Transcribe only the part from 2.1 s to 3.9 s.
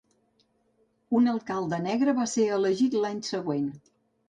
va ser elegit l'any següent.